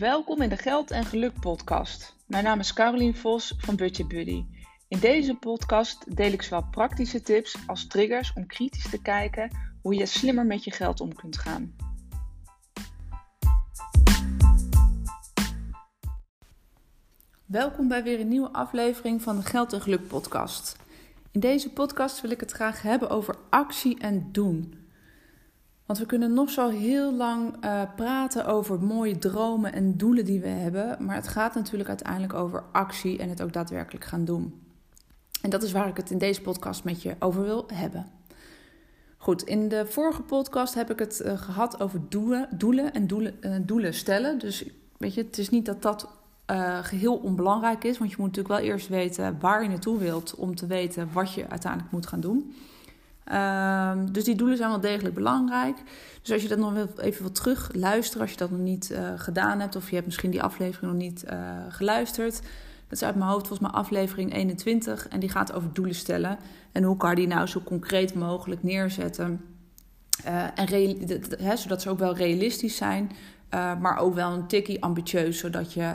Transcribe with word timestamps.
Welkom 0.00 0.42
in 0.42 0.48
de 0.48 0.56
Geld 0.56 0.90
en 0.90 1.04
Geluk 1.04 1.40
podcast. 1.40 2.16
Mijn 2.26 2.44
naam 2.44 2.58
is 2.58 2.72
Carolien 2.72 3.16
Vos 3.16 3.54
van 3.58 3.76
Budget 3.76 4.08
Buddy. 4.08 4.44
In 4.88 4.98
deze 4.98 5.34
podcast 5.34 6.16
deel 6.16 6.32
ik 6.32 6.42
zowel 6.42 6.68
praktische 6.70 7.20
tips 7.20 7.56
als 7.66 7.86
triggers 7.86 8.32
om 8.32 8.46
kritisch 8.46 8.90
te 8.90 9.02
kijken 9.02 9.50
hoe 9.82 9.94
je 9.94 10.06
slimmer 10.06 10.46
met 10.46 10.64
je 10.64 10.70
geld 10.70 11.00
om 11.00 11.14
kunt 11.14 11.38
gaan. 11.38 11.76
Welkom 17.46 17.88
bij 17.88 18.02
weer 18.02 18.20
een 18.20 18.28
nieuwe 18.28 18.52
aflevering 18.52 19.22
van 19.22 19.36
de 19.36 19.42
Geld 19.42 19.72
en 19.72 19.80
Geluk 19.80 20.06
podcast. 20.06 20.76
In 21.30 21.40
deze 21.40 21.72
podcast 21.72 22.20
wil 22.20 22.30
ik 22.30 22.40
het 22.40 22.52
graag 22.52 22.82
hebben 22.82 23.10
over 23.10 23.36
actie 23.50 23.98
en 23.98 24.32
doen. 24.32 24.79
Want 25.90 26.02
we 26.02 26.08
kunnen 26.08 26.32
nog 26.32 26.50
zo 26.50 26.68
heel 26.68 27.14
lang 27.14 27.64
uh, 27.64 27.82
praten 27.96 28.46
over 28.46 28.80
mooie 28.80 29.18
dromen 29.18 29.72
en 29.72 29.96
doelen 29.96 30.24
die 30.24 30.40
we 30.40 30.48
hebben. 30.48 31.04
Maar 31.04 31.14
het 31.14 31.28
gaat 31.28 31.54
natuurlijk 31.54 31.88
uiteindelijk 31.88 32.34
over 32.34 32.64
actie 32.72 33.18
en 33.18 33.28
het 33.28 33.42
ook 33.42 33.52
daadwerkelijk 33.52 34.04
gaan 34.04 34.24
doen. 34.24 34.62
En 35.42 35.50
dat 35.50 35.62
is 35.62 35.72
waar 35.72 35.88
ik 35.88 35.96
het 35.96 36.10
in 36.10 36.18
deze 36.18 36.40
podcast 36.40 36.84
met 36.84 37.02
je 37.02 37.16
over 37.18 37.42
wil 37.42 37.64
hebben. 37.74 38.06
Goed, 39.16 39.42
in 39.42 39.68
de 39.68 39.86
vorige 39.86 40.22
podcast 40.22 40.74
heb 40.74 40.90
ik 40.90 40.98
het 40.98 41.22
uh, 41.24 41.38
gehad 41.38 41.80
over 41.80 42.00
doelen, 42.08 42.48
doelen 42.50 42.92
en 42.92 43.06
doelen, 43.06 43.34
uh, 43.40 43.56
doelen 43.62 43.94
stellen. 43.94 44.38
Dus 44.38 44.64
weet 44.96 45.14
je, 45.14 45.22
het 45.22 45.38
is 45.38 45.50
niet 45.50 45.66
dat 45.66 45.82
dat 45.82 46.08
geheel 46.82 47.16
onbelangrijk 47.16 47.84
is. 47.84 47.98
Want 47.98 48.10
je 48.10 48.16
moet 48.18 48.26
natuurlijk 48.26 48.60
wel 48.60 48.70
eerst 48.70 48.88
weten 48.88 49.36
waar 49.40 49.62
je 49.62 49.68
naartoe 49.68 49.98
wilt 49.98 50.34
om 50.34 50.54
te 50.54 50.66
weten 50.66 51.08
wat 51.12 51.32
je 51.32 51.48
uiteindelijk 51.48 51.92
moet 51.92 52.06
gaan 52.06 52.20
doen. 52.20 52.54
Um, 53.32 54.12
dus 54.12 54.24
die 54.24 54.34
doelen 54.34 54.56
zijn 54.56 54.70
wel 54.70 54.80
degelijk 54.80 55.14
belangrijk. 55.14 55.76
Dus 56.22 56.32
als 56.32 56.42
je 56.42 56.48
dat 56.48 56.58
nog 56.58 56.86
even 56.96 57.22
wat 57.22 57.34
terug 57.34 57.70
luisteren, 57.72 58.22
als 58.22 58.30
je 58.30 58.36
dat 58.36 58.50
nog 58.50 58.60
niet 58.60 58.90
uh, 58.90 59.12
gedaan 59.16 59.60
hebt, 59.60 59.76
of 59.76 59.88
je 59.88 59.94
hebt 59.94 60.06
misschien 60.06 60.30
die 60.30 60.42
aflevering 60.42 60.92
nog 60.92 61.00
niet 61.00 61.24
uh, 61.32 61.56
geluisterd. 61.68 62.32
Dat 62.88 62.98
is 62.98 63.02
uit 63.02 63.14
mijn 63.14 63.30
hoofd 63.30 63.46
volgens 63.46 63.70
mij 63.70 63.80
aflevering 63.80 64.34
21 64.34 65.08
en 65.08 65.20
die 65.20 65.28
gaat 65.28 65.52
over 65.52 65.72
doelen 65.72 65.94
stellen. 65.94 66.38
En 66.72 66.82
hoe 66.82 66.96
kan 66.96 67.10
je 67.10 67.16
die 67.16 67.26
nou 67.26 67.46
zo 67.46 67.60
concreet 67.64 68.14
mogelijk 68.14 68.62
neerzetten. 68.62 69.44
Uh, 70.26 70.44
en 70.54 71.58
zodat 71.58 71.82
ze 71.82 71.90
ook 71.90 71.98
wel 71.98 72.16
realistisch 72.16 72.76
zijn, 72.76 73.10
maar 73.50 73.96
ook 73.96 74.14
wel 74.14 74.32
een 74.32 74.46
tikkie 74.46 74.82
ambitieus, 74.82 75.38
zodat 75.38 75.72
je 75.72 75.94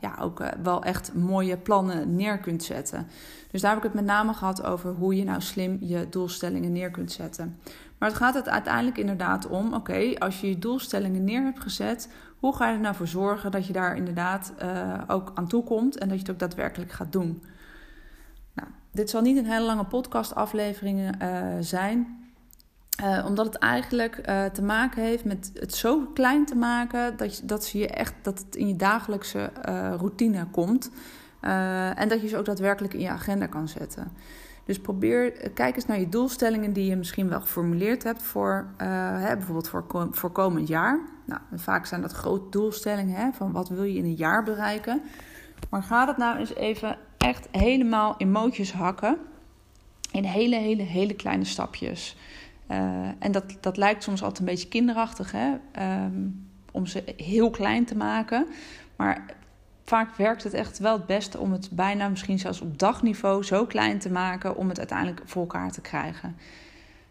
ja, 0.00 0.16
ook 0.20 0.42
wel 0.62 0.82
echt 0.82 1.14
mooie 1.14 1.56
plannen 1.56 2.16
neer 2.16 2.38
kunt 2.38 2.62
zetten. 2.62 3.06
Dus 3.50 3.60
daar 3.60 3.70
heb 3.70 3.84
ik 3.84 3.86
het 3.92 3.94
met 3.94 4.04
name 4.04 4.34
gehad 4.34 4.64
over 4.64 4.90
hoe 4.90 5.16
je 5.16 5.24
nou 5.24 5.40
slim 5.40 5.78
je 5.80 6.06
doelstellingen 6.10 6.72
neer 6.72 6.90
kunt 6.90 7.12
zetten. 7.12 7.60
Maar 7.98 8.08
het 8.08 8.18
gaat 8.18 8.34
het 8.34 8.48
uiteindelijk 8.48 8.98
inderdaad 8.98 9.46
om: 9.46 9.74
oké, 9.74 10.18
als 10.18 10.40
je 10.40 10.48
je 10.48 10.58
doelstellingen 10.58 11.24
neer 11.24 11.42
hebt 11.42 11.60
gezet, 11.60 12.12
hoe 12.38 12.56
ga 12.56 12.68
je 12.68 12.74
er 12.74 12.80
nou 12.80 12.94
voor 12.94 13.08
zorgen 13.08 13.50
dat 13.50 13.66
je 13.66 13.72
daar 13.72 13.96
inderdaad 13.96 14.52
ook 15.06 15.32
aan 15.34 15.46
toe 15.46 15.64
komt 15.64 15.98
en 15.98 16.08
dat 16.08 16.16
je 16.16 16.22
het 16.22 16.32
ook 16.32 16.38
daadwerkelijk 16.38 16.92
gaat 16.92 17.12
doen? 17.12 17.42
Nou, 18.54 18.68
dit 18.92 19.10
zal 19.10 19.20
niet 19.22 19.36
een 19.36 19.50
hele 19.50 19.66
lange 19.66 19.84
podcastaflevering 19.84 21.16
zijn. 21.60 22.25
Uh, 23.02 23.24
omdat 23.26 23.46
het 23.46 23.56
eigenlijk 23.56 24.14
te 24.52 24.62
maken 24.62 25.02
heeft 25.02 25.24
met 25.24 25.50
het 25.54 25.74
zo 25.74 26.06
klein 26.14 26.44
te 26.44 26.54
maken 26.54 27.16
dat, 27.16 27.36
je, 27.36 27.46
dat, 27.46 27.64
ze 27.64 27.78
je 27.78 27.88
echt, 27.88 28.14
dat 28.22 28.38
het 28.38 28.56
in 28.56 28.68
je 28.68 28.76
dagelijkse 28.76 29.50
routine 29.96 30.46
komt. 30.50 30.90
En 31.94 32.08
dat 32.08 32.20
je 32.20 32.28
ze 32.28 32.36
ook 32.36 32.44
daadwerkelijk 32.44 32.94
in 32.94 33.00
je 33.00 33.08
agenda 33.08 33.46
kan 33.46 33.68
zetten. 33.68 34.12
Dus 34.64 34.80
probeer, 34.80 35.50
kijk 35.54 35.74
eens 35.74 35.86
naar 35.86 36.00
je 36.00 36.08
doelstellingen 36.08 36.72
die 36.72 36.86
je 36.86 36.96
misschien 36.96 37.28
wel 37.28 37.40
geformuleerd 37.40 38.02
hebt 38.02 38.22
voor 38.22 38.66
hè, 38.76 39.36
bijvoorbeeld 39.36 39.68
voor, 39.68 40.08
voor 40.10 40.30
komend 40.30 40.68
jaar. 40.68 41.00
Nou, 41.24 41.40
vaak 41.54 41.86
zijn 41.86 42.00
dat 42.00 42.12
grote 42.12 42.50
doelstellingen 42.50 43.16
hè, 43.16 43.32
van 43.32 43.52
wat 43.52 43.68
wil 43.68 43.82
je 43.82 43.98
in 43.98 44.04
een 44.04 44.14
jaar 44.14 44.42
bereiken. 44.42 45.02
Maar 45.70 45.82
ga 45.82 46.04
dat 46.04 46.16
nou 46.16 46.38
eens 46.38 46.54
even 46.54 46.98
echt 47.16 47.48
helemaal 47.50 48.14
in 48.16 48.30
mootjes 48.30 48.72
hakken. 48.72 49.18
In 50.12 50.24
hele, 50.24 50.56
hele, 50.56 50.82
hele 50.82 51.14
kleine 51.14 51.44
stapjes. 51.44 52.16
Uh, 52.70 52.78
en 53.18 53.32
dat, 53.32 53.44
dat 53.60 53.76
lijkt 53.76 54.02
soms 54.02 54.22
altijd 54.22 54.38
een 54.38 54.44
beetje 54.54 54.68
kinderachtig, 54.68 55.32
hè? 55.32 55.52
Um, 56.04 56.48
om 56.72 56.86
ze 56.86 57.02
heel 57.16 57.50
klein 57.50 57.84
te 57.84 57.96
maken. 57.96 58.46
Maar 58.96 59.24
vaak 59.84 60.16
werkt 60.16 60.42
het 60.42 60.54
echt 60.54 60.78
wel 60.78 60.92
het 60.92 61.06
beste 61.06 61.38
om 61.38 61.52
het 61.52 61.68
bijna 61.72 62.08
misschien 62.08 62.38
zelfs 62.38 62.60
op 62.60 62.78
dagniveau 62.78 63.44
zo 63.44 63.66
klein 63.66 63.98
te 63.98 64.10
maken 64.10 64.56
om 64.56 64.68
het 64.68 64.78
uiteindelijk 64.78 65.22
voor 65.24 65.42
elkaar 65.42 65.70
te 65.70 65.80
krijgen. 65.80 66.36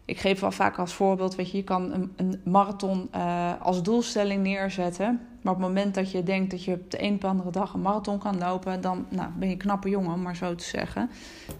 Ik 0.04 0.18
geef 0.18 0.40
wel 0.40 0.52
vaak 0.52 0.78
als 0.78 0.94
voorbeeld, 0.94 1.34
weet 1.34 1.50
je, 1.50 1.64
kan 1.64 1.92
een, 1.92 2.12
een 2.16 2.40
marathon 2.44 3.08
uh, 3.14 3.52
als 3.60 3.82
doelstelling 3.82 4.42
neerzetten. 4.42 5.20
Maar 5.42 5.54
op 5.54 5.60
het 5.60 5.68
moment 5.68 5.94
dat 5.94 6.10
je 6.10 6.22
denkt 6.22 6.50
dat 6.50 6.64
je 6.64 6.72
op 6.72 6.90
de 6.90 7.02
een 7.02 7.14
of 7.14 7.24
andere 7.24 7.50
dag 7.50 7.74
een 7.74 7.82
marathon 7.82 8.18
kan 8.18 8.38
lopen, 8.38 8.80
dan 8.80 9.06
nou, 9.08 9.30
ben 9.38 9.48
je 9.48 9.54
een 9.54 9.60
knappe 9.60 9.88
jongen, 9.88 10.12
om 10.12 10.22
maar 10.22 10.36
zo 10.36 10.54
te 10.54 10.64
zeggen. 10.64 11.10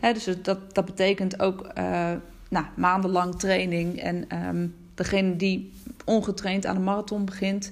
Hè, 0.00 0.12
dus 0.12 0.24
dat, 0.42 0.74
dat 0.74 0.84
betekent 0.84 1.40
ook 1.40 1.70
uh, 1.78 2.10
nou, 2.48 2.66
maandenlang 2.74 3.34
training. 3.34 4.00
En 4.00 4.46
um, 4.46 4.74
degene 4.94 5.36
die 5.36 5.72
ongetraind 6.04 6.66
aan 6.66 6.76
een 6.76 6.84
marathon 6.84 7.24
begint, 7.24 7.70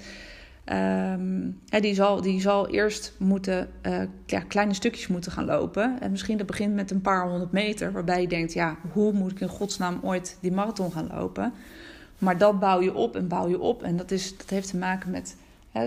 Um, 0.72 1.60
die, 1.80 1.94
zal, 1.94 2.20
die 2.20 2.40
zal 2.40 2.68
eerst 2.68 3.12
moeten, 3.18 3.68
uh, 3.86 4.00
ja, 4.26 4.40
kleine 4.40 4.74
stukjes 4.74 5.06
moeten 5.06 5.32
gaan 5.32 5.44
lopen. 5.44 6.00
En 6.00 6.10
misschien 6.10 6.36
dat 6.36 6.46
begint 6.46 6.74
met 6.74 6.90
een 6.90 7.00
paar 7.00 7.28
honderd 7.28 7.52
meter, 7.52 7.92
waarbij 7.92 8.20
je 8.20 8.28
denkt: 8.28 8.52
ja, 8.52 8.76
hoe 8.92 9.12
moet 9.12 9.30
ik 9.30 9.40
in 9.40 9.48
godsnaam 9.48 9.98
ooit 10.02 10.38
die 10.40 10.52
marathon 10.52 10.92
gaan 10.92 11.10
lopen? 11.14 11.52
Maar 12.18 12.38
dat 12.38 12.60
bouw 12.60 12.80
je 12.80 12.94
op 12.94 13.16
en 13.16 13.28
bouw 13.28 13.48
je 13.48 13.60
op. 13.60 13.82
En 13.82 13.96
dat, 13.96 14.10
is, 14.10 14.36
dat 14.36 14.50
heeft 14.50 14.68
te 14.68 14.76
maken 14.76 15.10
met 15.10 15.36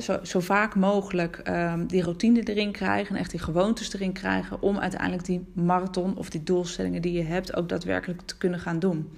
zo, 0.01 0.19
zo, 0.23 0.39
vaak 0.39 0.75
mogelijk 0.75 1.41
um, 1.47 1.87
die 1.87 2.03
routine 2.03 2.43
erin 2.43 2.71
krijgen 2.71 3.15
en 3.15 3.21
echt 3.21 3.31
die 3.31 3.39
gewoontes 3.39 3.93
erin 3.93 4.13
krijgen. 4.13 4.61
Om 4.61 4.79
uiteindelijk 4.79 5.25
die 5.25 5.45
marathon 5.53 6.17
of 6.17 6.29
die 6.29 6.43
doelstellingen 6.43 7.01
die 7.01 7.13
je 7.13 7.23
hebt 7.23 7.55
ook 7.55 7.69
daadwerkelijk 7.69 8.21
te 8.21 8.37
kunnen 8.37 8.59
gaan 8.59 8.79
doen. 8.79 9.11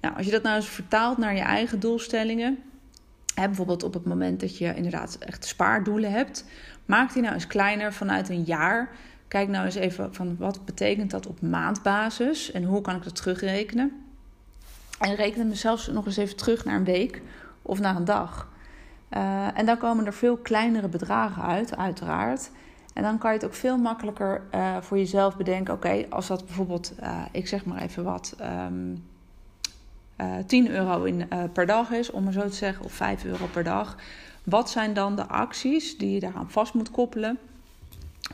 Nou, 0.00 0.16
als 0.16 0.26
je 0.26 0.32
dat 0.32 0.42
nou 0.42 0.56
eens 0.56 0.68
vertaalt 0.68 1.18
naar 1.18 1.34
je 1.34 1.40
eigen 1.40 1.80
doelstellingen 1.80 2.58
bijvoorbeeld 3.34 3.82
op 3.82 3.94
het 3.94 4.04
moment 4.04 4.40
dat 4.40 4.58
je 4.58 4.74
inderdaad 4.74 5.16
echt 5.20 5.44
spaardoelen 5.44 6.12
hebt, 6.12 6.44
maak 6.84 7.12
die 7.12 7.22
nou 7.22 7.34
eens 7.34 7.46
kleiner 7.46 7.92
vanuit 7.92 8.28
een 8.28 8.42
jaar. 8.42 8.90
Kijk 9.28 9.48
nou 9.48 9.64
eens 9.64 9.74
even 9.74 10.14
van 10.14 10.36
wat 10.38 10.64
betekent 10.64 11.10
dat 11.10 11.26
op 11.26 11.40
maandbasis 11.40 12.52
en 12.52 12.64
hoe 12.64 12.80
kan 12.80 12.96
ik 12.96 13.04
dat 13.04 13.16
terugrekenen. 13.16 13.92
En 14.98 15.14
reken 15.14 15.48
me 15.48 15.54
zelfs 15.54 15.86
nog 15.86 16.06
eens 16.06 16.16
even 16.16 16.36
terug 16.36 16.64
naar 16.64 16.76
een 16.76 16.84
week 16.84 17.22
of 17.62 17.80
naar 17.80 17.96
een 17.96 18.04
dag. 18.04 18.48
Uh, 19.10 19.58
en 19.58 19.66
dan 19.66 19.78
komen 19.78 20.06
er 20.06 20.12
veel 20.12 20.36
kleinere 20.36 20.88
bedragen 20.88 21.42
uit, 21.42 21.76
uiteraard. 21.76 22.50
En 22.96 23.02
dan 23.02 23.18
kan 23.18 23.30
je 23.30 23.36
het 23.36 23.46
ook 23.46 23.54
veel 23.54 23.78
makkelijker 23.78 24.42
uh, 24.54 24.76
voor 24.80 24.98
jezelf 24.98 25.36
bedenken. 25.36 25.74
Oké, 25.74 26.06
als 26.10 26.26
dat 26.26 26.46
bijvoorbeeld, 26.46 26.92
uh, 27.02 27.22
ik 27.32 27.48
zeg 27.48 27.64
maar 27.64 27.82
even 27.82 28.04
wat, 28.04 28.36
um, 28.40 29.04
uh, 30.20 30.38
eh, 30.38 30.44
10 30.46 30.70
euro 30.70 31.04
in, 31.04 31.28
per 31.52 31.66
dag 31.66 31.90
is, 31.90 32.10
om 32.10 32.24
maar 32.24 32.32
zo 32.32 32.48
te 32.48 32.54
zeggen, 32.54 32.84
of 32.84 32.92
5 32.92 33.24
euro 33.24 33.46
per 33.46 33.64
dag. 33.64 33.96
Wat 34.44 34.70
zijn 34.70 34.94
dan 34.94 35.16
de 35.16 35.26
acties 35.26 35.98
die 35.98 36.10
je 36.10 36.20
daaraan 36.20 36.50
vast 36.50 36.74
moet 36.74 36.90
koppelen 36.90 37.38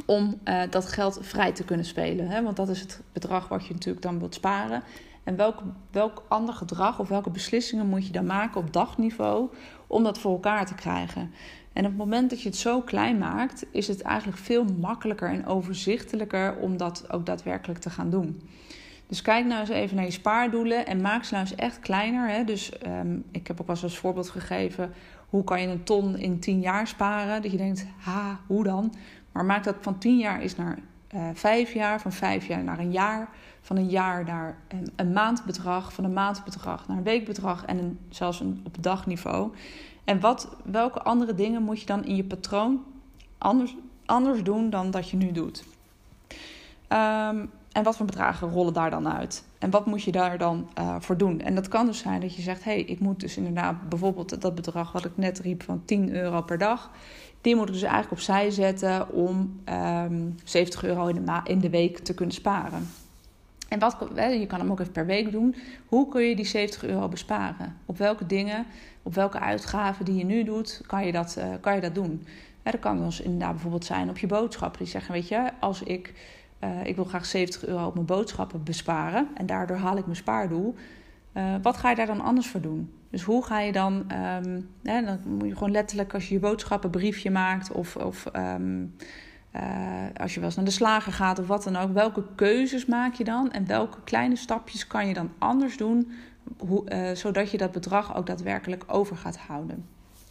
om 0.05 0.39
dat 0.71 0.87
geld 0.87 1.19
vrij 1.23 1.53
te 1.53 1.65
kunnen 1.65 1.87
spelen? 1.87 2.29
Hè? 2.29 2.43
Want 2.43 2.57
dat 2.57 2.69
is 2.69 2.81
het 2.81 3.01
bedrag 3.13 3.49
wat 3.49 3.67
je 3.67 3.73
natuurlijk 3.73 4.05
dan 4.05 4.19
wilt 4.19 4.35
sparen. 4.35 4.83
En 5.25 5.37
welk, 5.37 5.63
welk 5.91 6.23
ander 6.29 6.55
gedrag 6.55 6.99
of 6.99 7.09
welke 7.09 7.31
beslissingen 7.31 7.87
moet 7.87 8.07
je 8.07 8.13
dan 8.13 8.27
maken 8.27 8.61
op 8.61 8.73
dagniveau 8.73 9.49
om 9.93 10.03
dat 10.03 10.19
voor 10.19 10.33
elkaar 10.33 10.67
te 10.67 10.75
krijgen? 10.75 11.31
En 11.73 11.85
op 11.85 11.91
het 11.91 11.99
moment 11.99 12.31
dat 12.31 12.43
je 12.43 12.49
het 12.49 12.59
zo 12.59 12.81
klein 12.81 13.19
maakt, 13.19 13.67
is 13.71 13.89
het 13.89 14.03
eigenlijk 14.03 14.39
veel 14.39 14.65
makkelijker 14.65 15.29
en 15.29 15.47
overzichtelijker 15.47 16.57
om 16.57 16.77
dat 16.77 17.13
ook 17.13 17.27
daadwerkelijk 17.27 17.81
te 17.81 17.91
gaan 17.91 18.11
doen. 18.11 18.41
Dus 19.07 19.23
kijk 19.23 19.47
nou 19.47 19.61
eens 19.61 19.69
even 19.69 19.97
naar 19.97 20.05
je 20.05 20.11
spaardoelen 20.11 20.87
en 20.87 21.01
maak 21.01 21.25
ze 21.25 21.35
nou 21.35 21.47
eens 21.47 21.55
echt 21.55 21.79
kleiner. 21.79 22.29
Hè? 22.29 22.45
Dus 22.45 22.73
um, 22.87 23.25
ik 23.31 23.47
heb 23.47 23.61
ook 23.61 23.67
wel 23.67 23.77
eens 23.77 23.85
als 23.85 23.99
voorbeeld 23.99 24.31
gegeven: 24.31 24.93
hoe 25.29 25.45
kan 25.45 25.61
je 25.61 25.69
een 25.69 25.85
ton 25.85 26.19
in 26.19 26.39
10 26.39 26.61
jaar 26.61 26.87
sparen? 26.87 27.43
Dat 27.43 27.51
je 27.51 27.57
denkt, 27.57 27.87
ha, 27.99 28.41
hoe 28.47 28.65
dan? 28.65 28.95
Maar 29.33 29.45
maak 29.45 29.65
dat 29.65 29.77
van 29.81 29.99
10 29.99 30.19
jaar 30.19 30.43
is 30.43 30.57
naar 30.57 30.79
eh, 31.13 31.29
5 31.35 31.73
jaar, 31.73 32.01
van 32.01 32.13
5 32.13 32.47
jaar 32.47 32.65
naar 32.65 32.79
een 32.79 32.93
jaar, 32.93 33.29
van 33.61 33.77
een 33.77 33.89
jaar 33.89 34.25
naar 34.25 34.59
een, 34.69 34.93
een 34.97 35.13
maandbedrag, 35.13 35.93
van 35.93 36.05
een 36.05 36.13
maandbedrag 36.13 36.89
naar 36.89 36.97
een 36.97 37.03
weekbedrag 37.03 37.65
en 37.65 37.99
zelfs 38.11 38.41
een, 38.41 38.61
op 38.67 38.77
dagniveau. 38.81 39.53
En 40.05 40.21
wat, 40.21 40.57
welke 40.65 41.03
andere 41.03 41.35
dingen 41.35 41.63
moet 41.63 41.81
je 41.81 41.87
dan 41.87 42.05
in 42.05 42.17
je 42.17 42.25
patroon 42.25 42.85
anders, 43.39 43.77
anders 44.07 44.43
doen 44.43 44.71
dan 44.71 44.91
dat 44.91 45.11
je 45.11 45.17
nu 45.17 45.33
doet? 45.33 45.65
Um, 46.89 47.51
en 47.73 47.83
wat 47.83 47.97
voor 47.97 48.07
bedragen 48.07 48.49
rollen 48.49 48.73
daar 48.73 48.91
dan 48.91 49.09
uit? 49.09 49.45
En 49.63 49.71
wat 49.71 49.87
moet 49.87 50.03
je 50.03 50.13
daar 50.13 50.39
dan 50.39 50.69
uh, 50.79 50.97
voor 50.99 51.17
doen? 51.17 51.41
En 51.41 51.55
dat 51.55 51.69
kan 51.69 51.87
dus 51.87 51.99
zijn 51.99 52.21
dat 52.21 52.35
je 52.35 52.43
zegt: 52.43 52.65
hé, 52.65 52.73
hey, 52.73 52.83
ik 52.83 53.01
moet 53.01 53.21
dus 53.21 53.37
inderdaad 53.37 53.89
bijvoorbeeld 53.89 54.41
dat 54.41 54.55
bedrag 54.55 54.93
wat 54.93 55.05
ik 55.05 55.11
net 55.15 55.39
riep 55.39 55.63
van 55.63 55.83
10 55.85 56.15
euro 56.15 56.43
per 56.43 56.59
dag. 56.59 56.91
Die 57.41 57.57
moet 57.57 57.67
ik 57.67 57.73
dus 57.73 57.83
eigenlijk 57.83 58.13
opzij 58.13 58.51
zetten 58.51 59.13
om 59.13 59.29
um, 59.29 59.61
ehm, 59.65 60.31
70 60.45 60.85
euro 60.85 61.07
in 61.07 61.25
de, 61.25 61.41
in 61.45 61.59
de 61.59 61.71
week 61.71 61.99
te 61.99 62.15
kunnen 62.15 62.35
sparen. 62.35 62.89
En 63.69 63.79
wat, 63.79 63.97
je 64.15 64.47
kan 64.47 64.61
hem 64.61 64.71
ook 64.71 64.81
even 64.81 64.93
per 64.93 65.07
week 65.07 65.33
doen. 65.33 65.55
Hoe 65.87 66.09
kun 66.09 66.23
je 66.23 66.37
die 66.37 66.45
70 66.45 66.85
euro 66.85 67.09
besparen? 67.09 67.77
Op 67.87 67.99
welke 67.99 68.27
dingen, 68.27 68.67
op 69.03 69.15
welke 69.15 69.39
uitgaven 69.39 70.05
die 70.05 70.15
je 70.15 70.25
nu 70.25 70.45
doet, 70.45 70.81
kan 70.87 71.07
je 71.07 71.13
dat, 71.13 71.39
kan 71.61 71.75
je 71.75 71.81
dat 71.81 71.95
doen? 71.95 72.27
dat 72.63 72.79
kan 72.79 73.05
dus 73.05 73.21
inderdaad 73.21 73.53
bijvoorbeeld 73.53 73.85
zijn 73.85 74.09
op 74.09 74.19
je 74.19 74.27
boodschappen. 74.27 74.79
Die 74.79 74.89
zeggen, 74.89 75.13
weet 75.13 75.29
je, 75.29 75.51
als 75.61 75.83
ik, 75.83 76.15
uh, 76.65 76.85
ik 76.85 76.97
wil 76.97 77.05
graag 77.05 77.27
70 77.27 77.67
euro 77.67 77.87
op 77.87 77.95
mijn 77.95 78.07
boodschappen 78.07 78.63
besparen 78.63 79.29
en 79.35 79.47
daardoor 79.47 79.77
haal 79.77 79.97
ik 79.97 80.05
mijn 80.05 80.17
spaardoel. 80.17 80.75
Uh, 81.35 81.55
wat 81.63 81.77
ga 81.77 81.91
je 81.91 81.97
daar 81.97 82.07
dan 82.07 82.21
anders 82.21 82.47
voor 82.47 82.61
doen? 82.61 82.93
Dus 83.11 83.23
hoe 83.23 83.45
ga 83.45 83.61
je 83.61 83.73
dan, 83.73 83.95
um, 84.45 84.69
dan 84.83 85.21
moet 85.25 85.49
je 85.49 85.55
gewoon 85.55 85.71
letterlijk 85.71 86.15
als 86.15 86.29
je 86.29 86.35
je 86.35 86.41
boodschappenbriefje 86.41 87.31
maakt 87.31 87.73
of, 87.73 87.97
of 87.97 88.27
um, 88.37 88.95
uh, 89.57 89.63
als 90.17 90.35
je 90.35 90.39
wel 90.41 90.49
eens 90.49 90.57
naar 90.57 90.65
de 90.65 90.71
slager 90.71 91.13
gaat 91.13 91.39
of 91.39 91.47
wat 91.47 91.65
dan 91.65 91.77
ook, 91.77 91.93
welke 91.93 92.25
keuzes 92.35 92.87
maak 92.87 93.15
je 93.15 93.25
dan 93.25 93.51
en 93.51 93.67
welke 93.67 93.99
kleine 94.05 94.37
stapjes 94.37 94.87
kan 94.87 95.07
je 95.07 95.15
dan 95.15 95.31
anders 95.39 95.77
doen, 95.77 96.13
hoe, 96.59 97.13
zodat 97.15 97.51
je 97.51 97.59
dat 97.59 97.73
bedrag 97.73 98.17
ook 98.17 98.27
daadwerkelijk 98.27 98.85
over 98.87 99.17
gaat 99.17 99.37
houden? 99.37 99.85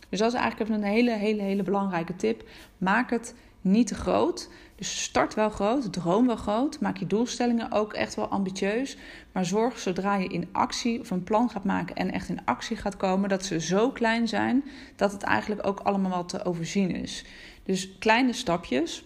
Dus 0.10 0.20
dat 0.20 0.34
is 0.34 0.40
eigenlijk 0.40 0.70
een 0.70 0.84
hele, 0.84 1.12
hele, 1.12 1.42
hele 1.42 1.64
belangrijke 1.64 2.16
tip. 2.16 2.50
Maak 2.78 3.10
het 3.10 3.36
niet 3.62 3.88
te 3.88 3.96
groot. 3.96 4.50
Dus 4.82 5.04
start 5.04 5.34
wel 5.34 5.50
groot, 5.50 5.94
droom 5.94 6.28
wel 6.28 6.36
groot. 6.36 6.80
Maak 6.80 6.98
je 6.98 7.08
doelstellingen 7.08 7.72
ook 7.72 7.94
echt 7.94 8.16
wel 8.16 8.28
ambitieus. 8.28 8.98
Maar 9.32 9.46
zorg 9.46 9.80
zodra 9.80 10.16
je 10.16 10.28
in 10.28 10.50
actie 10.52 11.00
of 11.00 11.10
een 11.10 11.24
plan 11.24 11.50
gaat 11.50 11.64
maken 11.64 11.96
en 11.96 12.12
echt 12.12 12.30
in 12.30 12.46
actie 12.46 12.78
gaat 12.78 12.98
komen, 12.98 13.30
dat 13.30 13.46
ze 13.46 13.60
zo 13.60 13.90
klein 13.90 14.28
zijn 14.28 14.64
dat 14.96 15.12
het 15.12 15.24
eigenlijk 15.24 15.68
ook 15.68 15.80
allemaal 15.80 16.12
wel 16.12 16.26
te 16.26 16.46
overzien 16.46 16.96
is. 16.96 17.26
Dus 17.64 17.98
kleine 17.98 18.34
stapjes. 18.34 19.04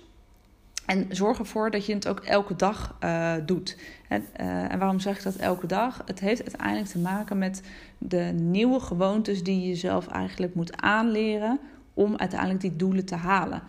En 0.85 1.05
zorg 1.09 1.39
ervoor 1.39 1.71
dat 1.71 1.85
je 1.85 1.93
het 1.93 2.07
ook 2.07 2.19
elke 2.19 2.55
dag 2.55 2.97
uh, 3.03 3.33
doet. 3.45 3.77
En, 4.07 4.25
uh, 4.41 4.71
en, 4.71 4.79
waarom 4.79 4.99
zeg 4.99 5.17
ik 5.17 5.23
dat 5.23 5.35
elke 5.35 5.67
dag? 5.67 6.01
Het 6.05 6.19
heeft 6.19 6.41
uiteindelijk 6.41 6.89
te 6.89 6.99
maken 6.99 7.37
met 7.37 7.61
de 7.97 8.31
nieuwe 8.33 8.79
gewoontes 8.79 9.43
die 9.43 9.61
je 9.61 9.67
jezelf 9.67 10.07
eigenlijk 10.07 10.55
moet 10.55 10.81
aanleren 10.81 11.59
om 11.93 12.17
uiteindelijk 12.17 12.61
die 12.61 12.75
doelen 12.75 13.05
te 13.05 13.15
halen. 13.15 13.63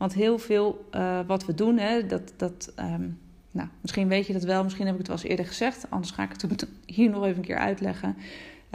Want 0.00 0.14
heel 0.14 0.38
veel 0.38 0.88
uh, 0.94 1.20
wat 1.26 1.44
we 1.44 1.54
doen, 1.54 1.78
hè, 1.78 2.06
dat, 2.06 2.32
dat, 2.36 2.72
um, 2.76 3.18
nou, 3.50 3.68
misschien 3.80 4.08
weet 4.08 4.26
je 4.26 4.32
dat 4.32 4.42
wel, 4.42 4.62
misschien 4.62 4.86
heb 4.86 4.94
ik 4.94 5.00
het 5.00 5.08
wel 5.08 5.16
eens 5.16 5.26
eerder 5.26 5.46
gezegd, 5.46 5.86
anders 5.88 6.12
ga 6.12 6.22
ik 6.22 6.30
het 6.40 6.66
hier 6.86 7.10
nog 7.10 7.24
even 7.24 7.36
een 7.36 7.44
keer 7.44 7.58
uitleggen. 7.58 8.16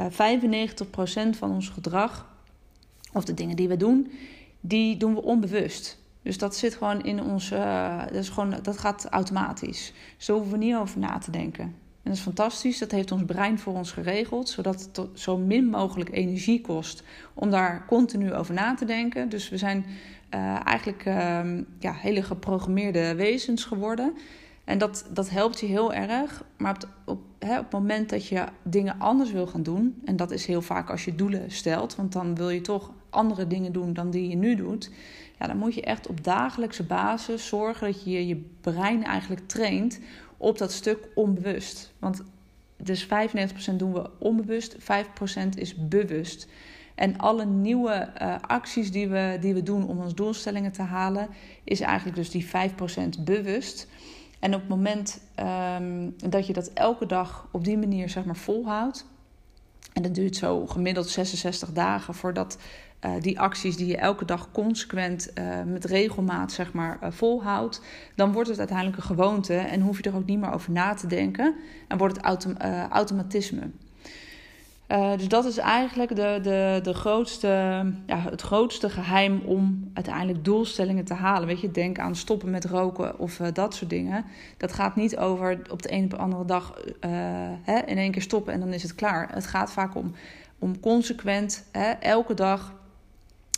95% 0.02 1.38
van 1.38 1.52
ons 1.52 1.70
gedrag, 1.70 2.28
of 3.14 3.26
de 3.26 3.34
dingen 3.34 3.56
die 3.56 3.68
we 3.68 3.78
doen, 3.78 4.12
die 4.62 4.98
doen 4.98 5.14
we 5.14 5.22
onbewust. 5.22 5.98
Dus 6.22 6.38
dat 6.38 6.56
zit 6.56 6.76
gewoon 6.76 7.04
in 7.04 7.24
ons, 7.24 7.52
uh, 7.52 8.00
dat, 8.00 8.16
is 8.16 8.30
gewoon, 8.30 8.56
dat 8.62 8.78
gaat 8.78 9.06
automatisch. 9.10 9.94
Dus 10.18 10.26
daar 10.26 10.36
hoeven 10.36 10.60
we 10.60 10.66
niet 10.66 10.76
over 10.76 11.00
na 11.00 11.18
te 11.18 11.32
denken. 11.32 11.64
En 11.64 12.12
dat 12.12 12.14
is 12.14 12.22
fantastisch, 12.22 12.78
dat 12.78 12.92
heeft 12.92 13.12
ons 13.12 13.24
brein 13.26 13.60
voor 13.60 13.74
ons 13.74 13.92
geregeld, 13.92 14.50
zodat 14.50 14.90
het 14.92 15.08
zo 15.14 15.38
min 15.38 15.66
mogelijk 15.66 16.12
energie 16.12 16.62
kost 16.62 17.04
om 17.34 17.50
daar 17.50 17.86
continu 17.88 18.34
over 18.34 18.54
na 18.54 18.74
te 18.74 18.86
denken. 18.86 19.30
Dus 19.30 19.50
we 19.50 19.58
zijn 19.58 19.86
uh, 20.34 20.68
eigenlijk 20.68 21.06
uh, 21.06 21.14
ja, 21.80 21.94
hele 21.94 22.24
geprogrammeerde 22.24 23.16
wezens 23.16 23.64
geworden. 23.64 24.14
En 24.64 24.78
dat, 24.78 25.06
dat 25.14 25.30
helpt 25.30 25.60
je 25.60 25.66
heel 25.66 25.94
erg. 25.94 26.44
Maar 26.58 26.74
op, 26.74 26.88
op, 27.06 27.20
hè, 27.40 27.58
op 27.58 27.64
het 27.64 27.72
moment 27.72 28.10
dat 28.10 28.28
je 28.28 28.46
dingen 28.64 29.00
anders 29.00 29.32
wil 29.32 29.48
gaan 29.48 29.64
doen, 29.64 30.02
en 30.06 30.16
dat 30.16 30.32
is 30.32 30.46
heel 30.46 30.62
vaak 30.62 30.90
als 30.90 31.06
je 31.06 31.16
doelen 31.16 31.52
stelt, 31.52 31.96
want 31.96 32.12
dan 32.12 32.36
wil 32.36 32.50
je 32.50 32.62
toch 32.62 32.92
andere 33.10 33.48
dingen 33.48 33.72
doen 33.72 33.94
dan 33.94 34.10
die 34.10 34.30
je 34.30 34.36
nu 34.36 34.56
doet 34.56 34.92
ja, 35.40 35.48
dan 35.48 35.58
moet 35.58 35.76
je 35.76 35.82
echt 35.82 36.08
op 36.08 36.24
dagelijkse 36.24 36.84
basis 36.84 37.48
zorgen 37.48 37.88
dat 37.88 38.04
je 38.04 38.28
je 38.28 38.44
brein 38.62 39.04
eigenlijk 39.04 39.48
traint 39.48 40.00
op 40.38 40.58
dat 40.58 40.72
stuk 40.72 41.08
onbewust. 41.16 41.94
Want 42.00 42.24
dus 42.78 43.06
95% 43.06 43.08
doen 43.76 43.94
we 43.94 44.10
onbewust, 44.20 44.78
5% 44.80 44.80
is 45.56 45.88
bewust. 45.88 46.48
En 46.96 47.18
alle 47.18 47.46
nieuwe 47.46 48.10
uh, 48.22 48.36
acties 48.42 48.92
die 48.92 49.08
we, 49.08 49.38
die 49.42 49.54
we 49.54 49.64
doen 49.64 49.88
om 49.88 50.00
onze 50.00 50.16
doelstellingen 50.16 50.72
te 50.72 50.82
halen, 50.82 51.28
is 51.64 51.80
eigenlijk 51.80 52.16
dus 52.18 52.30
die 52.30 52.48
5% 52.48 52.50
bewust. 53.20 53.88
En 54.40 54.54
op 54.54 54.60
het 54.60 54.70
moment 54.70 55.22
um, 55.80 56.16
dat 56.30 56.48
je 56.48 56.54
dat 56.54 56.68
elke 56.74 57.06
dag 57.06 57.48
op 57.52 57.64
die 57.64 57.78
manier 57.78 58.10
zeg 58.10 58.26
maar 58.26 58.36
volhoudt, 58.36 59.06
en 59.94 60.02
dat 60.02 60.16
duurt 60.16 60.36
zo 60.36 60.66
gemiddeld 60.66 61.10
66 61.10 61.72
dagen 61.72 62.14
voordat 62.14 62.58
uh, 63.06 63.12
die 63.20 63.40
acties 63.40 63.78
die 63.78 63.88
je 63.88 63.98
elke 63.98 64.26
dag 64.26 64.52
consequent 64.52 65.32
uh, 65.36 65.64
met 65.66 65.86
regelmaat 65.86 66.52
zeg 66.52 66.74
maar, 66.74 67.00
volhoudt, 67.14 67.82
dan 68.16 68.32
wordt 68.32 68.50
het 68.50 68.60
uiteindelijk 68.60 68.98
een 68.98 69.04
gewoonte 69.04 69.54
en 69.54 69.82
hoef 69.82 69.98
je 69.98 70.10
er 70.10 70.16
ook 70.16 70.26
niet 70.26 70.40
meer 70.40 70.54
over 70.54 70.72
na 70.72 70.94
te 70.94 71.08
denken 71.08 71.56
en 71.88 71.98
wordt 71.98 72.16
het 72.16 72.26
autom 72.26 72.58
automatisme. 72.90 73.70
Dus 74.88 75.28
dat 75.28 75.46
is 75.46 75.58
eigenlijk 75.58 76.16
de, 76.16 76.40
de, 76.42 76.80
de 76.84 76.94
grootste, 76.94 77.48
ja, 78.06 78.20
het 78.20 78.42
grootste 78.42 78.90
geheim 78.90 79.42
om 79.46 79.92
uiteindelijk 79.94 80.44
doelstellingen 80.44 81.06
te 81.06 81.14
halen. 81.14 81.48
Weet 81.48 81.62
je, 81.62 81.72
denk 81.72 82.00
aan 82.00 82.16
stoppen 82.16 82.50
met 82.50 82.66
roken 82.66 83.20
of 83.20 83.38
dat 83.38 83.76
soort 83.76 83.90
dingen. 83.90 84.26
Dat 84.58 84.74
gaat 84.74 84.96
niet 84.96 85.18
over 85.18 85.60
op 85.70 85.82
de 85.82 85.92
een 85.92 86.14
of 86.14 86.20
andere 86.20 86.46
dag 86.46 86.82
hè, 87.62 87.80
in 87.86 87.98
één 87.98 88.12
keer 88.12 88.22
stoppen 88.22 88.54
en 88.54 88.60
dan 88.60 88.74
is 88.74 88.84
het 88.84 88.96
klaar. 88.96 89.30
Het 89.34 89.48
gaat 89.48 89.72
vaak 89.72 89.96
om, 89.96 90.14
om 90.60 90.80
consequent 90.80 91.66
hè, 91.72 91.92
elke 91.92 92.34
dag 92.34 92.74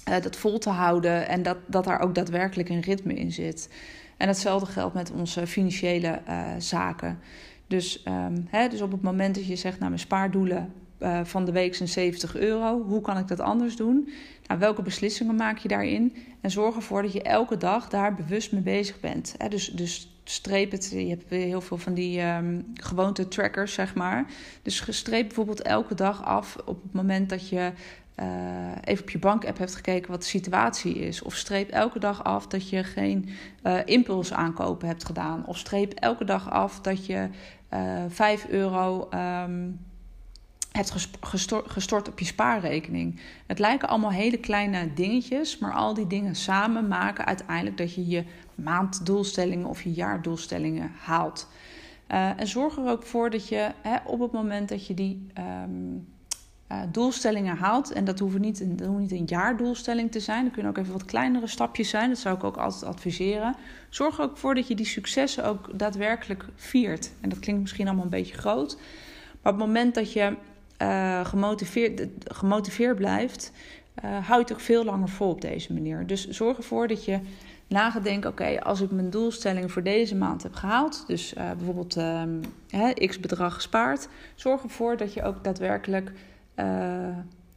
dat 0.04 0.36
vol 0.36 0.58
te 0.58 0.70
houden 0.70 1.28
en 1.28 1.44
dat, 1.44 1.58
dat 1.66 1.84
daar 1.84 2.00
ook 2.00 2.16
daadwerkelijk 2.16 2.70
een 2.70 2.82
ritme 2.82 3.14
in 3.14 3.32
zit. 3.32 3.70
En 4.18 4.28
hetzelfde 4.28 4.72
geldt 4.72 4.94
met 4.94 5.12
onze 5.12 5.48
financiële 5.48 6.22
zaken. 6.58 7.20
Dus, 7.68 8.04
um, 8.06 8.48
hè, 8.50 8.68
dus 8.68 8.82
op 8.82 8.92
het 8.92 9.02
moment 9.02 9.36
dat 9.36 9.48
je 9.48 9.56
zegt, 9.56 9.78
nou 9.78 9.90
mijn 9.90 10.02
spaardoelen 10.02 10.74
uh, 11.00 11.20
van 11.24 11.46
de 11.46 11.52
week 11.52 11.76
zijn 11.76 11.90
70 11.90 12.36
euro, 12.36 12.82
hoe 12.82 13.02
kan 13.02 13.18
ik 13.18 13.28
dat 13.28 13.40
anders 13.40 13.76
doen? 13.76 14.10
Nou, 14.48 14.60
welke 14.60 14.82
beslissingen 14.82 15.36
maak 15.36 15.58
je 15.58 15.68
daarin? 15.68 16.16
En 16.42 16.52
zorg 16.52 16.76
ervoor 16.76 17.02
dat 17.02 17.14
je 17.14 17.22
elke 17.22 17.58
dag 17.58 17.90
daar 17.90 18.14
bewust 18.14 18.52
mee 18.52 18.62
bezig 18.62 19.00
bent. 19.00 19.36
Dus, 19.50 19.68
dus 19.68 20.22
streep 20.24 20.72
het, 20.72 20.90
je 20.90 21.08
hebt 21.08 21.30
heel 21.30 21.62
veel 21.62 21.78
van 21.78 21.94
die 21.94 22.22
um, 22.22 22.66
gewoonte 22.74 23.28
trackers, 23.28 23.74
zeg 23.74 23.96
maar. 23.96 24.26
Dus 24.62 24.98
streep 24.98 25.26
bijvoorbeeld 25.26 25.62
elke 25.62 25.96
dag 25.96 26.26
af 26.26 26.58
op 26.66 26.84
het 26.84 26.94
moment 26.94 27.30
dat 27.30 27.50
je 27.50 27.72
uh, 28.20 28.26
even 28.84 29.04
op 29.04 29.10
je 29.10 29.20
bankapp 29.20 29.58
hebt 29.58 29.76
gekeken 29.76 30.12
wat 30.12 30.22
de 30.22 30.28
situatie 30.28 30.96
is. 30.96 31.22
Of 31.22 31.36
streep 31.36 31.70
elke 31.70 32.00
dag 32.00 32.24
af 32.24 32.48
dat 32.48 32.70
je 32.70 32.84
geen 32.84 33.30
uh, 33.64 33.80
impulsaankopen 33.86 34.88
hebt 34.88 35.06
gedaan. 35.06 35.46
Of 35.46 35.58
streep 35.58 35.94
elke 35.94 36.26
dag 36.26 36.50
af 36.50 36.82
dat 36.82 37.06
je 37.06 37.28
uh, 37.74 38.04
eh, 38.04 38.12
5 38.12 38.48
euro 38.48 39.10
um, 39.44 39.80
hebt 40.78 41.08
gestort, 41.68 42.08
op 42.08 42.20
je 42.20 42.26
spaarrekening. 42.26 43.20
Het 43.46 43.60
lijken 43.60 43.88
allemaal 43.88 44.12
hele 44.12 44.38
kleine 44.38 44.94
dingetjes, 44.94 45.58
maar 45.58 45.74
al 45.74 45.94
die 45.94 46.08
dingen 46.08 46.36
samen 46.36 46.88
maken 46.88 47.26
uiteindelijk 47.26 47.78
dat 47.78 47.94
je 47.94 48.08
je 48.08 48.24
maanddoelstellingen 48.56 49.68
of 49.68 49.82
je 49.82 49.94
jaardoelstellingen 49.94 50.92
haalt. 51.00 51.48
en 52.08 52.48
zorg 52.48 52.78
er 52.78 52.90
ook 52.90 53.04
voor 53.04 53.30
dat 53.30 53.48
je 53.48 53.72
hè, 53.82 53.96
op 54.06 54.20
het 54.20 54.32
moment 54.32 54.70
dat 54.70 54.88
je 54.88 54.94
die. 54.94 55.28
Um, 55.38 56.08
doelstellingen 56.92 57.58
haalt. 57.58 57.92
En 57.92 58.06
dat 58.06 58.20
hoeft 58.20 58.38
niet, 58.38 58.64
hoeft 58.86 59.00
niet 59.00 59.12
een 59.12 59.26
jaardoelstelling 59.26 60.12
te 60.12 60.20
zijn. 60.20 60.44
Dat 60.44 60.54
kunnen 60.54 60.72
ook 60.72 60.78
even 60.78 60.94
wat 60.94 61.06
kleinere 61.06 61.48
stapjes 61.48 61.90
zijn. 61.90 62.10
Dat 62.10 62.18
zou 62.18 62.36
ik 62.36 62.44
ook 62.44 62.58
altijd 62.58 62.84
adviseren. 62.84 63.56
Zorg 63.90 64.18
er 64.18 64.24
ook 64.24 64.38
voor 64.38 64.56
dat 64.56 64.68
je 64.68 64.76
die 64.76 64.86
successen 64.86 65.46
ook 65.46 65.80
daadwerkelijk 65.80 66.46
viert. 66.56 67.12
En 67.22 67.30
dat 67.30 67.40
klinkt 67.40 67.62
misschien 67.62 67.88
allemaal 67.88 68.04
een 68.04 68.10
beetje 68.10 68.38
groot. 68.38 68.78
Maar 69.42 69.54
op 69.54 69.60
het 69.60 69.68
moment 69.68 69.96
dat 69.96 70.14
je 70.14 70.36
uh, 70.82 71.26
gemotiveerd, 72.26 72.96
blijft, 72.96 73.52
uh, 74.06 74.28
hou 74.28 74.44
je 74.46 74.54
ook 74.54 74.60
veel 74.60 74.84
langer 74.84 75.10
vol 75.10 75.30
op 75.30 75.42
deze 75.42 75.74
manier. 75.74 76.08
Dus 76.08 76.28
zorg 76.28 76.58
ervoor 76.58 76.88
dat 76.88 77.06
je 77.06 77.20
na 77.68 77.92
gaat 77.92 78.04
denken: 78.04 78.30
oké, 78.30 78.62
als 78.62 78.82
ik 78.82 78.92
mijn 78.92 79.10
doelstelling 79.10 79.72
voor 79.72 79.84
deze 79.84 80.16
maand 80.16 80.44
heb 80.44 80.54
gehaald, 80.54 81.04
dus 81.08 81.34
uh, 81.34 81.52
bijvoorbeeld 81.52 81.98
uh, 81.98 83.08
x 83.08 83.20
bedrag 83.20 83.54
gespaard, 83.54 84.08
zorg 84.36 84.64
ervoor 84.64 84.98
dat 84.98 85.14
je 85.14 85.24
ook 85.24 85.44
daadwerkelijk 85.44 86.12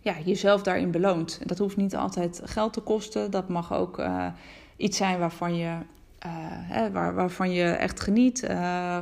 ja, 0.02 0.14
jezelf 0.24 0.62
daarin 0.62 0.90
beloont. 0.90 1.40
Dat 1.44 1.58
hoeft 1.58 1.76
niet 1.76 1.96
altijd 1.96 2.40
geld 2.44 2.72
te 2.72 2.80
kosten. 2.80 3.30
Dat 3.30 3.48
mag 3.48 3.72
ook 3.72 4.02
iets 4.76 4.96
zijn 4.96 5.18
waarvan 5.18 5.56
je, 5.56 5.76
hè, 6.64 6.90
waar, 6.90 7.14
waarvan 7.14 7.52
je 7.52 7.64
echt 7.64 8.00
geniet. 8.00 8.44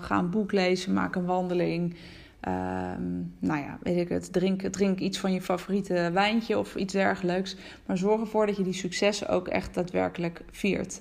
ga 0.00 0.18
een 0.18 0.30
boek 0.30 0.52
lezen, 0.52 0.92
maak 0.92 1.14
een 1.14 1.24
wandeling. 1.24 1.96
Ehm, 2.40 3.18
nou 3.38 3.60
ja, 3.60 3.78
weet 3.82 3.96
ik 3.96 4.08
het. 4.08 4.32
Drink, 4.32 4.62
drink 4.62 4.98
iets 4.98 5.18
van 5.18 5.32
je 5.32 5.42
favoriete 5.42 6.10
wijntje 6.12 6.58
of 6.58 6.74
iets 6.74 6.92
dergelijks. 6.92 7.56
Maar 7.86 7.98
zorg 7.98 8.20
ervoor 8.20 8.46
dat 8.46 8.56
je 8.56 8.62
die 8.62 8.72
successen 8.72 9.28
ook 9.28 9.48
echt 9.48 9.74
daadwerkelijk 9.74 10.44
viert. 10.50 11.00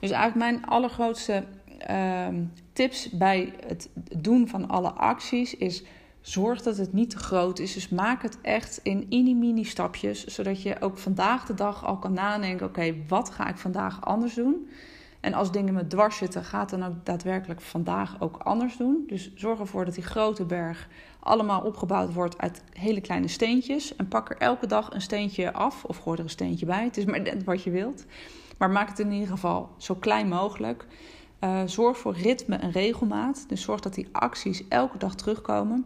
Dus 0.00 0.10
eigenlijk 0.10 0.50
mijn 0.50 0.66
allergrootste 0.66 1.44
ehm, 1.78 2.44
tips 2.72 3.10
bij 3.10 3.52
het 3.66 3.88
doen 4.18 4.48
van 4.48 4.68
alle 4.68 4.90
acties 4.90 5.56
is 5.56 5.84
Zorg 6.22 6.62
dat 6.62 6.76
het 6.76 6.92
niet 6.92 7.10
te 7.10 7.18
groot 7.18 7.58
is. 7.58 7.74
Dus 7.74 7.88
maak 7.88 8.22
het 8.22 8.38
echt 8.42 8.80
in 8.82 9.06
mini-mini 9.08 9.64
stapjes. 9.64 10.24
Zodat 10.24 10.62
je 10.62 10.80
ook 10.80 10.98
vandaag 10.98 11.46
de 11.46 11.54
dag 11.54 11.86
al 11.86 11.98
kan 11.98 12.12
nadenken: 12.12 12.66
oké, 12.66 12.94
wat 13.08 13.30
ga 13.30 13.48
ik 13.48 13.56
vandaag 13.56 14.04
anders 14.04 14.34
doen? 14.34 14.68
En 15.22 15.34
als 15.34 15.52
dingen 15.52 15.74
me 15.74 15.86
dwars 15.86 16.16
zitten, 16.16 16.44
gaat 16.44 16.70
dan 16.70 16.82
ook 16.82 16.94
daadwerkelijk 17.04 17.60
vandaag 17.60 18.20
ook 18.20 18.36
anders 18.36 18.76
doen. 18.76 19.04
Dus 19.06 19.34
zorg 19.34 19.58
ervoor 19.58 19.84
dat 19.84 19.94
die 19.94 20.04
grote 20.04 20.44
berg 20.44 20.88
allemaal 21.20 21.60
opgebouwd 21.60 22.12
wordt 22.12 22.38
uit 22.38 22.62
hele 22.72 23.00
kleine 23.00 23.28
steentjes. 23.28 23.96
En 23.96 24.08
pak 24.08 24.30
er 24.30 24.36
elke 24.36 24.66
dag 24.66 24.92
een 24.92 25.00
steentje 25.00 25.52
af 25.52 25.84
of 25.84 25.96
gooi 25.96 26.16
er 26.18 26.24
een 26.24 26.30
steentje 26.30 26.66
bij. 26.66 26.84
Het 26.84 26.96
is 26.96 27.04
maar 27.04 27.20
net 27.20 27.44
wat 27.44 27.62
je 27.62 27.70
wilt. 27.70 28.04
Maar 28.58 28.70
maak 28.70 28.88
het 28.88 28.98
in 28.98 29.12
ieder 29.12 29.28
geval 29.28 29.70
zo 29.76 29.94
klein 29.94 30.28
mogelijk. 30.28 30.86
Uh, 31.40 31.62
zorg 31.66 31.98
voor 31.98 32.14
ritme 32.14 32.56
en 32.56 32.70
regelmaat. 32.70 33.44
Dus 33.48 33.62
zorg 33.62 33.80
dat 33.80 33.94
die 33.94 34.08
acties 34.12 34.68
elke 34.68 34.98
dag 34.98 35.14
terugkomen. 35.14 35.84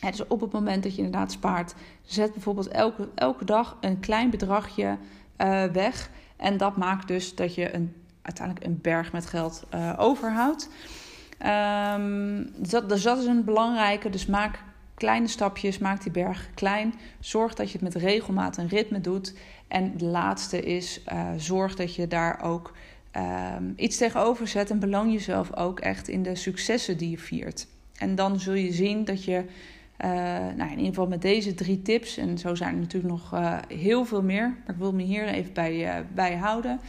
dus 0.00 0.26
op 0.26 0.40
het 0.40 0.52
moment 0.52 0.82
dat 0.82 0.96
je 0.96 1.02
inderdaad 1.02 1.32
spaart, 1.32 1.74
zet 2.02 2.32
bijvoorbeeld 2.32 2.68
elke, 2.68 3.08
elke 3.14 3.44
dag 3.44 3.76
een 3.80 4.00
klein 4.00 4.30
bedragje 4.30 4.98
uh, 5.38 5.64
weg. 5.64 6.10
En 6.36 6.56
dat 6.56 6.76
maakt 6.76 7.08
dus 7.08 7.34
dat 7.34 7.54
je 7.54 7.74
een, 7.74 7.94
uiteindelijk 8.24 8.66
een 8.66 8.78
berg 8.82 9.12
met 9.12 9.26
geld 9.26 9.64
uh, 9.74 9.92
overhoudt. 9.96 10.68
Um, 11.94 12.50
dat, 12.56 12.88
dus 12.88 13.02
dat 13.02 13.18
is 13.18 13.26
een 13.26 13.44
belangrijke. 13.44 14.10
Dus 14.10 14.26
maak 14.26 14.62
kleine 14.94 15.28
stapjes, 15.28 15.78
maak 15.78 16.02
die 16.02 16.12
berg 16.12 16.48
klein. 16.54 16.94
Zorg 17.20 17.54
dat 17.54 17.66
je 17.66 17.78
het 17.78 17.94
met 17.94 18.02
regelmaat 18.02 18.58
en 18.58 18.68
ritme 18.68 19.00
doet. 19.00 19.34
En 19.68 19.96
de 19.96 20.04
laatste 20.04 20.62
is, 20.62 21.00
uh, 21.12 21.28
zorg 21.36 21.74
dat 21.74 21.94
je 21.94 22.08
daar 22.08 22.42
ook 22.42 22.72
um, 23.56 23.72
iets 23.76 23.96
tegenover 23.96 24.48
zet. 24.48 24.70
En 24.70 24.78
beloon 24.78 25.12
jezelf 25.12 25.56
ook 25.56 25.80
echt 25.80 26.08
in 26.08 26.22
de 26.22 26.34
successen 26.34 26.96
die 26.96 27.10
je 27.10 27.18
viert. 27.18 27.66
En 27.94 28.14
dan 28.14 28.40
zul 28.40 28.54
je 28.54 28.72
zien 28.72 29.04
dat 29.04 29.24
je, 29.24 29.44
uh, 30.04 30.10
nou 30.56 30.70
in 30.70 30.78
ieder 30.78 30.86
geval 30.86 31.06
met 31.06 31.22
deze 31.22 31.54
drie 31.54 31.82
tips, 31.82 32.16
en 32.16 32.38
zo 32.38 32.54
zijn 32.54 32.74
er 32.74 32.80
natuurlijk 32.80 33.12
nog 33.12 33.34
heel 33.68 34.04
veel 34.04 34.22
meer, 34.22 34.48
maar 34.48 34.74
ik 34.74 34.80
wil 34.80 34.92
me 34.92 35.02
hier 35.02 35.26
even 35.26 35.52
bij, 35.52 36.04
bij 36.14 36.36
houden. 36.36 36.80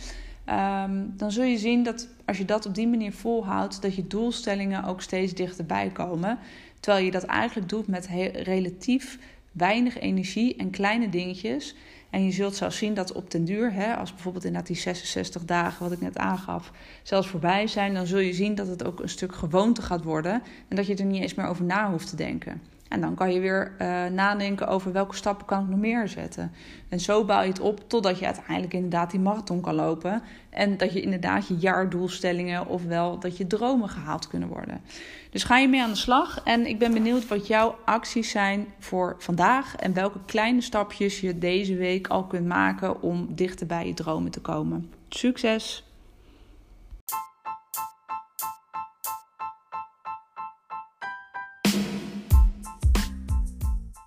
Um, 0.49 1.13
dan 1.17 1.31
zul 1.31 1.43
je 1.43 1.57
zien 1.57 1.83
dat 1.83 2.07
als 2.25 2.37
je 2.37 2.45
dat 2.45 2.65
op 2.65 2.75
die 2.75 2.87
manier 2.87 3.13
volhoudt, 3.13 3.81
dat 3.81 3.95
je 3.95 4.07
doelstellingen 4.07 4.83
ook 4.83 5.01
steeds 5.01 5.33
dichterbij 5.33 5.89
komen. 5.89 6.39
Terwijl 6.79 7.05
je 7.05 7.11
dat 7.11 7.23
eigenlijk 7.23 7.69
doet 7.69 7.87
met 7.87 8.07
relatief 8.33 9.19
weinig 9.51 9.99
energie 9.99 10.55
en 10.55 10.69
kleine 10.69 11.09
dingetjes. 11.09 11.75
En 12.09 12.25
je 12.25 12.31
zult 12.31 12.55
zo 12.55 12.69
zien 12.69 12.93
dat 12.93 13.11
op 13.11 13.31
den 13.31 13.45
duur, 13.45 13.73
hè, 13.73 13.95
als 13.95 14.13
bijvoorbeeld 14.13 14.45
inderdaad 14.45 14.67
die 14.67 14.77
66 14.77 15.45
dagen, 15.45 15.83
wat 15.83 15.91
ik 15.91 16.01
net 16.01 16.17
aangaf, 16.17 16.71
zelfs 17.03 17.27
voorbij 17.27 17.67
zijn, 17.67 17.93
dan 17.93 18.05
zul 18.05 18.19
je 18.19 18.33
zien 18.33 18.55
dat 18.55 18.67
het 18.67 18.85
ook 18.85 18.99
een 18.99 19.09
stuk 19.09 19.35
gewoonte 19.35 19.81
gaat 19.81 20.03
worden. 20.03 20.41
En 20.67 20.75
dat 20.75 20.87
je 20.87 20.95
er 20.95 21.05
niet 21.05 21.21
eens 21.21 21.33
meer 21.33 21.47
over 21.47 21.65
na 21.65 21.91
hoeft 21.91 22.09
te 22.09 22.15
denken. 22.15 22.61
En 22.89 23.01
dan 23.01 23.15
kan 23.15 23.33
je 23.33 23.39
weer 23.39 23.71
uh, 23.81 24.05
nadenken 24.05 24.67
over 24.67 24.91
welke 24.91 25.15
stappen 25.15 25.45
kan 25.45 25.63
ik 25.63 25.69
nog 25.69 25.79
meer 25.79 26.07
zetten. 26.07 26.51
En 26.89 26.99
zo 26.99 27.25
bouw 27.25 27.41
je 27.41 27.47
het 27.47 27.59
op 27.59 27.89
totdat 27.89 28.19
je 28.19 28.25
uiteindelijk 28.25 28.73
inderdaad 28.73 29.11
die 29.11 29.19
marathon 29.19 29.61
kan 29.61 29.75
lopen. 29.75 30.21
En 30.49 30.77
dat 30.77 30.93
je 30.93 31.01
inderdaad 31.01 31.47
je 31.47 31.55
jaardoelstellingen 31.57 32.67
ofwel 32.67 33.19
dat 33.19 33.37
je 33.37 33.47
dromen 33.47 33.89
gehaald 33.89 34.27
kunnen 34.27 34.49
worden. 34.49 34.81
Dus 35.29 35.43
ga 35.43 35.57
je 35.57 35.67
mee 35.67 35.81
aan 35.81 35.89
de 35.89 35.95
slag. 35.95 36.41
En 36.43 36.65
ik 36.65 36.79
ben 36.79 36.93
benieuwd 36.93 37.27
wat 37.27 37.47
jouw 37.47 37.77
acties 37.85 38.29
zijn 38.29 38.65
voor 38.79 39.15
vandaag. 39.17 39.75
En 39.75 39.93
welke 39.93 40.19
kleine 40.25 40.61
stapjes 40.61 41.19
je 41.19 41.37
deze 41.37 41.75
week 41.75 42.07
al 42.07 42.23
kunt 42.23 42.45
maken 42.45 43.01
om 43.01 43.27
dichter 43.29 43.67
bij 43.67 43.87
je 43.87 43.93
dromen 43.93 44.31
te 44.31 44.41
komen. 44.41 44.89
Succes! 45.09 45.84